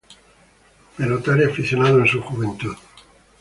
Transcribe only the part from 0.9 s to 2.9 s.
Pelotari aficionado en su juventud.